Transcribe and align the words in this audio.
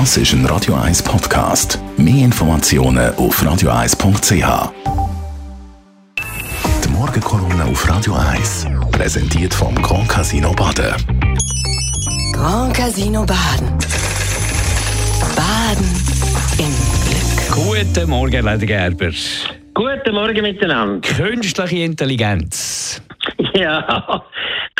Das 0.00 0.16
ist 0.16 0.32
ein 0.32 0.44
Radio 0.46 0.74
1 0.74 1.04
Podcast. 1.04 1.78
Mehr 1.96 2.24
Informationen 2.24 3.14
auf 3.14 3.40
radio1.ch. 3.40 4.72
Die 6.82 6.88
Morgenkolumne 6.88 7.64
auf 7.64 7.88
Radio 7.88 8.14
1 8.14 8.66
präsentiert 8.90 9.54
vom 9.54 9.72
Grand 9.80 10.08
Casino 10.08 10.50
Baden. 10.52 10.96
Grand 12.32 12.74
Casino 12.74 13.24
Baden. 13.24 13.68
Baden 15.36 15.86
im 16.58 16.74
Glück. 17.06 17.94
Guten 17.94 18.10
Morgen, 18.10 18.44
Lady 18.44 18.66
Gerber. 18.66 19.12
Guten 19.74 20.12
Morgen 20.12 20.42
miteinander. 20.42 21.08
Künstliche 21.08 21.84
Intelligenz. 21.84 23.00
Ja, 23.54 24.24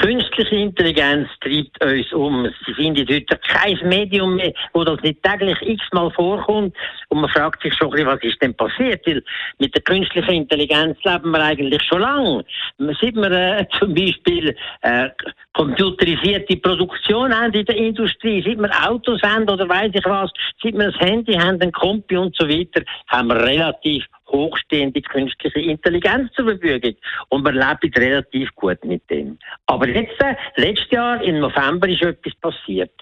künstliche 0.04 0.56
Intelligenz 0.56 1.28
treibt 1.40 1.82
uns 1.82 2.12
um. 2.12 2.46
Sie 2.66 2.74
findet 2.74 3.10
heute 3.10 3.38
kein 3.48 3.78
Medium 3.88 4.36
mehr, 4.36 4.52
wo 4.74 4.84
das 4.84 5.00
nicht 5.00 5.22
täglich 5.22 5.56
x-mal 5.62 6.10
vorkommt. 6.10 6.76
Und 7.08 7.20
man 7.22 7.30
fragt 7.30 7.62
sich 7.62 7.74
schon, 7.74 7.90
was 7.90 8.22
ist 8.22 8.40
denn 8.42 8.54
passiert? 8.54 9.06
Weil 9.06 9.22
mit 9.58 9.74
der 9.74 9.82
künstlichen 9.82 10.34
Intelligenz 10.34 10.98
leben 11.04 11.30
wir 11.30 11.42
eigentlich 11.42 11.82
schon 11.84 12.02
lange. 12.02 12.44
Seit 12.78 13.14
wir 13.14 13.30
äh, 13.30 13.66
zum 13.78 13.94
Beispiel 13.94 14.54
äh, 14.82 15.08
computerisierte 15.54 16.56
Produktion 16.56 17.34
haben 17.34 17.54
in 17.54 17.64
der 17.64 17.76
Industrie, 17.76 18.42
seit 18.42 18.58
wir 18.58 18.90
Autos 18.90 19.22
haben 19.22 19.48
oder 19.48 19.66
weiß 19.66 19.92
ich 19.94 20.04
was, 20.04 20.30
seit 20.62 20.74
wir 20.74 20.86
ein 20.86 20.94
Handy 20.94 21.32
haben, 21.32 21.60
ein 21.62 21.72
Kompi 21.72 22.16
und 22.18 22.36
so 22.36 22.46
weiter, 22.46 22.82
haben 23.08 23.28
wir 23.28 23.36
relativ 23.36 24.04
hochstehende 24.34 25.00
künstliche 25.00 25.60
Intelligenz 25.60 26.32
zur 26.32 26.46
Verfügung. 26.46 26.94
Und 27.28 27.44
man 27.44 27.54
lebt 27.54 27.98
relativ 27.98 28.54
gut 28.54 28.84
mit 28.84 29.08
dem. 29.10 29.38
Aber 29.66 29.88
jetzt, 29.88 30.20
äh, 30.20 30.34
letztes 30.56 30.90
Jahr 30.90 31.22
im 31.22 31.38
November 31.38 31.88
ist 31.88 32.02
etwas 32.02 32.34
passiert. 32.36 32.92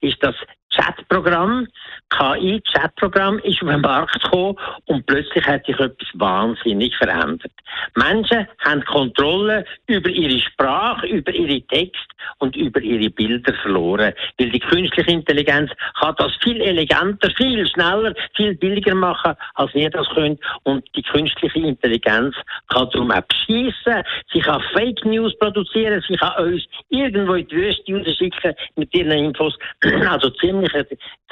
Ist 0.00 0.18
das 0.20 0.34
Chatprogramm, 0.80 1.66
KI-Chatprogramm 2.10 3.38
ist 3.40 3.62
auf 3.62 3.68
den 3.68 3.80
Markt 3.82 4.22
gekommen 4.22 4.56
und 4.86 5.04
plötzlich 5.06 5.44
hat 5.46 5.66
sich 5.66 5.78
etwas 5.78 6.08
wahnsinnig 6.14 6.96
verändert. 6.96 7.52
Menschen 7.96 8.46
haben 8.60 8.84
Kontrolle 8.84 9.64
über 9.86 10.08
ihre 10.08 10.40
Sprache, 10.40 11.06
über 11.06 11.32
ihre 11.32 11.60
Text 11.62 12.06
und 12.38 12.56
über 12.56 12.80
ihre 12.80 13.10
Bilder 13.10 13.52
verloren. 13.62 14.12
Weil 14.38 14.50
die 14.50 14.58
künstliche 14.58 15.10
Intelligenz 15.10 15.70
kann 16.00 16.14
das 16.18 16.32
viel 16.42 16.60
eleganter, 16.60 17.30
viel 17.36 17.66
schneller, 17.68 18.14
viel 18.34 18.54
billiger 18.54 18.94
machen, 18.94 19.34
als 19.54 19.74
wir 19.74 19.90
das 19.90 20.08
können. 20.10 20.38
Und 20.64 20.84
die 20.96 21.02
künstliche 21.02 21.58
Intelligenz 21.58 22.34
kann 22.68 22.88
darum 22.90 23.10
auch 23.10 23.22
beschissen, 23.22 24.02
sie 24.32 24.40
kann 24.40 24.62
Fake 24.72 25.04
News 25.04 25.36
produzieren, 25.38 26.02
sie 26.08 26.16
kann 26.16 26.44
uns 26.44 26.64
irgendwo 26.88 27.34
in 27.34 27.46
die 27.48 27.56
Wüste 27.56 27.94
rausschicken 27.94 28.54
mit 28.76 28.94
ihren 28.94 29.12
Infos. 29.12 29.56
Also 30.10 30.30
ziemlich, 30.30 30.69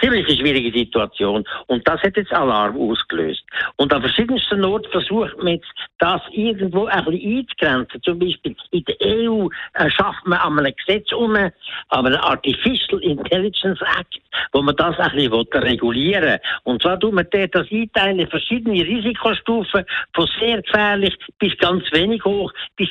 ziemlich 0.00 0.26
schwierige 0.38 0.76
Situation. 0.76 1.44
Und 1.66 1.86
das 1.86 2.00
hat 2.02 2.16
jetzt 2.16 2.32
Alarm 2.32 2.76
ausgelöst. 2.76 3.42
Und 3.76 3.92
an 3.92 4.02
verschiedensten 4.02 4.64
Orten 4.64 4.90
versucht 4.90 5.36
man 5.38 5.54
jetzt, 5.54 5.68
das 5.98 6.20
irgendwo 6.30 6.86
ein 6.86 7.04
bisschen 7.04 7.38
einzugrenzen. 7.38 8.02
Zum 8.02 8.18
Beispiel 8.18 8.56
in 8.70 8.84
der 8.84 8.96
EU 9.02 9.48
äh, 9.74 9.90
schafft 9.90 10.26
man 10.26 10.38
an 10.38 10.58
einem 10.58 10.74
Gesetz 10.76 11.12
um, 11.12 11.34
an 11.34 11.52
einem 11.90 12.20
Artificial 12.20 13.02
Intelligence 13.02 13.80
Act, 13.98 14.20
wo 14.52 14.62
man 14.62 14.76
das 14.76 14.98
ein 14.98 15.10
bisschen 15.16 15.46
regulieren 15.62 16.22
will. 16.22 16.40
Und 16.64 16.82
zwar 16.82 16.98
tut 17.00 17.12
man 17.12 17.26
das 17.30 17.66
einteilen 17.70 18.20
in 18.20 18.28
verschiedene 18.28 18.84
Risikostufen, 18.84 19.84
von 20.14 20.28
sehr 20.38 20.62
gefährlich 20.62 21.16
bis 21.38 21.56
ganz 21.58 21.84
wenig 21.92 22.24
hoch, 22.24 22.52
bis 22.76 22.88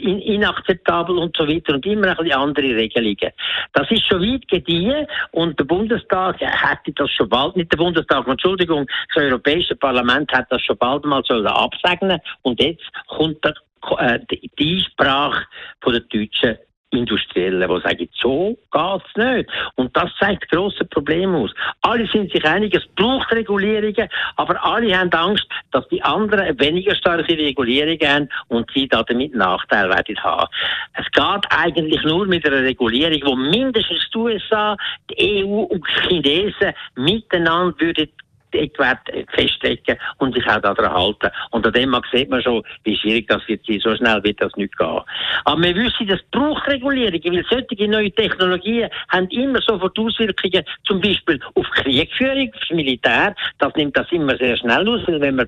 in, 0.00 0.18
inakzeptabel 0.18 1.16
und 1.18 1.36
so 1.36 1.46
weiter 1.46 1.74
und 1.74 1.86
immer 1.86 2.08
ein 2.08 2.16
bisschen 2.16 2.38
andere 2.38 2.76
Regelungen. 2.76 3.32
Das 3.72 3.90
ist 3.90 4.06
schon 4.06 4.22
weit 4.22 4.48
gediehen 4.48 5.06
und 5.32 5.58
der 5.58 5.64
Bundestag 5.78 6.40
hätte 6.40 6.92
das 6.96 7.08
schon 7.12 7.28
bald, 7.28 7.56
nicht 7.56 7.70
der 7.70 7.76
Bundestag, 7.76 8.26
Entschuldigung, 8.26 8.84
das 9.14 9.22
Europäische 9.22 9.76
Parlament 9.76 10.32
hat 10.32 10.50
das 10.50 10.60
schon 10.62 10.76
bald 10.76 11.04
mal 11.04 11.22
sollen 11.24 11.46
absegnen 11.46 12.20
und 12.42 12.60
jetzt 12.60 12.82
kommt 13.06 13.44
der, 13.44 13.54
äh, 13.98 14.18
die 14.58 14.80
Sprache 14.80 15.46
von 15.80 15.92
der 15.92 16.02
deutschen 16.02 16.58
Industriellen, 16.90 17.68
die 17.68 17.80
sagen, 17.80 18.08
so 18.20 18.58
geht's 18.72 19.16
nicht. 19.16 19.50
Und 19.74 19.94
das 19.96 20.10
zeigt 20.18 20.48
grosse 20.50 20.84
Probleme 20.86 21.36
aus. 21.36 21.50
Alle 21.82 22.06
sind 22.08 22.32
sich 22.32 22.44
einig, 22.44 22.74
es 22.74 22.86
braucht 22.96 23.30
Regulierungen, 23.30 24.08
aber 24.36 24.64
alle 24.64 24.96
haben 24.96 25.12
Angst, 25.12 25.46
dass 25.70 25.86
die 25.88 26.02
anderen 26.02 26.58
weniger 26.58 26.94
starke 26.94 27.36
Regulierungen 27.36 28.08
haben 28.08 28.28
und 28.48 28.70
sie 28.72 28.88
damit 28.88 29.34
Nachteil 29.34 29.88
werden 29.90 30.22
haben. 30.22 30.48
Es 30.94 31.06
geht 31.12 31.44
eigentlich 31.50 32.02
nur 32.04 32.26
mit 32.26 32.46
einer 32.46 32.62
Regulierung, 32.62 33.20
wo 33.24 33.36
mindestens 33.36 34.08
die 34.12 34.18
USA, 34.18 34.76
die 35.10 35.44
EU 35.44 35.64
und 35.64 35.84
die 35.86 36.08
Chinesen 36.08 36.72
miteinander 36.96 37.74
würden 37.78 38.08
Eckwerte 38.52 39.24
festlegen 39.34 39.98
und 40.18 40.34
sich 40.34 40.46
auch 40.46 40.60
daran 40.60 40.92
halten. 40.92 41.30
Und 41.50 41.66
an 41.66 41.72
dem 41.72 41.96
sieht 42.12 42.30
man 42.30 42.42
schon, 42.42 42.62
wie 42.84 42.96
schwierig 42.96 43.28
das 43.28 43.46
wird 43.48 43.64
sein. 43.66 43.80
So 43.80 43.96
schnell 43.96 44.22
wird 44.24 44.40
das 44.40 44.54
nicht 44.56 44.76
gehen. 44.78 45.00
Aber 45.44 45.62
wir 45.62 45.74
wissen, 45.74 46.06
das 46.06 46.20
braucht 46.30 46.66
Regulierungen, 46.68 47.22
weil 47.24 47.44
solche 47.50 47.88
neue 47.88 48.10
Technologien 48.12 48.88
haben 49.08 49.28
immer 49.28 49.60
sofort 49.60 49.98
Auswirkungen, 49.98 50.64
zum 50.84 51.00
Beispiel 51.00 51.40
auf 51.54 51.66
Kriegführung, 51.70 52.50
aufs 52.54 52.70
Militär. 52.70 53.34
Das 53.58 53.74
nimmt 53.74 53.96
das 53.96 54.10
immer 54.12 54.36
sehr 54.36 54.56
schnell 54.56 54.88
aus, 54.88 55.06
weil 55.06 55.20
wenn 55.20 55.36
man 55.36 55.46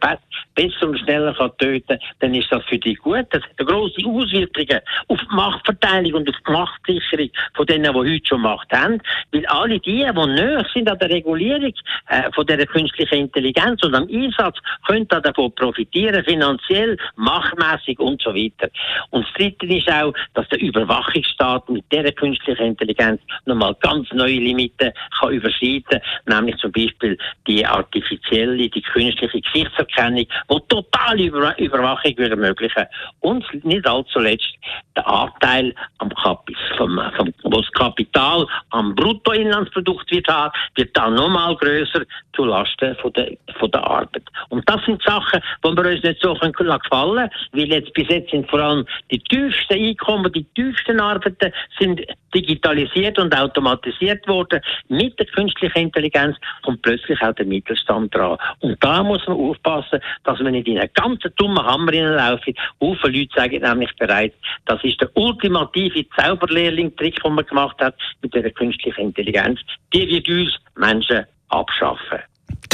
besser 0.55 0.89
und 0.89 0.99
schneller 0.99 1.35
kann 1.35 1.51
töten 1.59 1.87
kann, 1.89 1.99
dann 2.21 2.35
ist 2.35 2.51
das 2.51 2.65
für 2.65 2.79
die 2.79 2.95
gut. 2.95 3.27
Das 3.31 3.43
hat 3.43 3.57
grosse 3.67 4.05
Auswirkungen 4.07 4.81
auf 5.09 5.21
die 5.21 5.35
Machtverteilung 5.35 6.15
und 6.15 6.29
auf 6.29 6.37
die 6.47 6.53
Machtsicherung 6.53 7.31
von 7.55 7.67
denen, 7.67 7.93
die 7.93 7.99
heute 7.99 8.27
schon 8.27 8.41
Macht 8.41 8.73
haben. 8.73 9.01
Weil 9.33 9.47
alle 9.47 9.79
die, 9.81 10.05
die 10.05 10.27
näher 10.27 10.67
sind 10.73 10.89
an 10.89 10.99
der 10.99 11.11
Regulierung 11.11 11.73
äh, 12.09 12.31
von 12.33 12.47
dieser 12.47 12.67
künstliche 12.91 13.17
Intelligenz 13.17 13.83
und 13.85 13.95
am 13.95 14.09
Einsatz 14.09 14.57
könnte 14.87 15.21
davon 15.21 15.53
profitieren, 15.55 16.25
finanziell, 16.25 16.97
machtmäßig 17.17 17.99
und 17.99 18.21
so 18.23 18.35
weiter. 18.35 18.71
Und 19.11 19.27
das 19.27 19.33
Dritte 19.35 19.67
ist 19.67 19.91
auch, 19.91 20.13
dass 20.35 20.49
der 20.49 20.61
Überwachungsstaat 20.61 21.69
mit 21.69 21.85
dieser 21.93 22.13
künstlichen 22.13 22.67
Intelligenz 22.67 23.21
nochmal 23.47 23.75
ganz 23.81 24.11
neue 24.13 24.39
Limiten 24.39 24.93
kann 25.19 25.33
überschreiten, 25.33 26.01
nämlich 26.27 26.57
zum 26.57 26.73
Beispiel 26.73 27.17
die 27.47 27.65
artifizielle, 27.65 28.69
die 28.69 28.83
künstliche 28.83 29.41
Gesichtserkennung, 29.41 30.27
die 30.51 30.59
totale 30.69 31.25
Über 31.25 31.59
Überwachung 31.59 32.17
würde 32.17 32.31
ermöglichen. 32.31 32.87
Und 33.21 33.45
nicht 33.65 33.87
allzu 33.87 34.19
letzt 34.19 34.55
der 34.97 35.07
Anteil 35.07 35.75
am 35.99 36.11
Kapital, 36.11 36.77
vom, 36.77 37.01
vom, 37.17 37.33
was 37.45 37.61
das 37.61 37.73
Kapital 37.73 38.47
am 38.71 38.95
Bruttoinlandsprodukt 38.95 40.11
wird 40.11 40.29
wird 40.75 40.97
dann 40.97 41.15
nochmal 41.15 41.57
größer 41.57 42.03
zulasten 42.35 42.80
Kosten 42.81 42.97
von 42.97 43.13
der, 43.13 43.37
von 43.59 43.71
der 43.71 43.85
Arbeit. 43.85 44.23
Und 44.49 44.69
das 44.69 44.85
sind 44.85 45.03
Sachen, 45.03 45.41
die 45.65 45.77
wir 45.77 45.91
uns 45.91 46.03
nicht 46.03 46.23
so 46.23 46.35
gefallen 46.35 46.53
können, 46.53 47.31
weil 47.53 47.69
jetzt 47.69 47.93
bis 47.93 48.09
jetzt 48.09 48.31
sind 48.31 48.49
vor 48.49 48.61
allem 48.61 48.87
die 49.11 49.19
tiefsten 49.19 49.75
Einkommen, 49.75 50.33
die 50.33 50.45
tiefsten 50.55 51.01
Arbeiten 51.01 51.53
sind 51.79 52.01
digitalisiert 52.35 53.19
und 53.19 53.37
automatisiert 53.37 54.27
worden. 54.29 54.61
Mit 54.89 55.19
der 55.19 55.27
künstlichen 55.27 55.79
Intelligenz 55.79 56.37
kommt 56.63 56.83
plötzlich 56.83 57.21
auch 57.23 57.35
der 57.35 57.47
Mittelstand 57.47 58.15
dran. 58.15 58.39
Und 58.61 58.83
da 58.83 59.03
muss 59.03 59.27
man 59.27 59.37
aufpassen, 59.37 60.01
dass 60.25 60.39
man 60.41 60.53
nicht 60.53 60.69
in 60.69 60.79
einen 60.79 60.91
ganz 60.95 61.21
dummen 61.37 61.65
Hammer 61.65 61.93
hineinlaufen. 61.93 62.55
Viele 62.79 63.19
Leute 63.19 63.35
sagen 63.35 63.63
nämlich 63.63 63.91
bereits, 63.99 64.37
das 64.67 64.83
ist 64.85 65.01
der 65.01 65.11
ultimative 65.17 66.09
Zauberlehrling-Trick, 66.17 67.23
den 67.23 67.35
man 67.35 67.47
gemacht 67.47 67.77
hat 67.81 67.95
mit 68.23 68.35
der 68.35 68.51
künstlichen 68.51 69.01
Intelligenz. 69.01 69.61
Die 69.93 70.09
wird 70.09 70.29
uns 70.29 70.57
Menschen 70.77 71.27
abschaffen. 71.49 72.21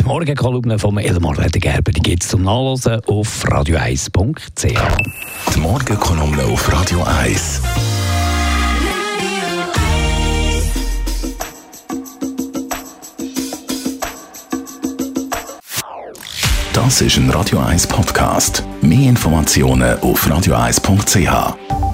Morgenkolumne 0.07 0.79
von 0.79 0.97
Elmar 0.99 1.35
Ledergerber 1.37 1.91
gibt 1.91 2.23
es 2.23 2.29
zum 2.29 2.45
Nachlesen 2.45 3.01
auf 3.07 3.45
radio1.ch. 3.45 4.65
Die 5.53 5.59
Morgenkolumne 5.59 6.45
auf 6.45 6.73
Radio 6.73 7.03
1. 7.03 7.61
Das 16.73 17.01
ist 17.01 17.17
ein 17.17 17.29
Radio 17.31 17.59
1 17.59 17.89
Podcast. 17.89 18.63
Mehr 18.83 19.09
Informationen 19.09 19.99
auf 19.99 20.25
radio1.ch. 20.29 21.86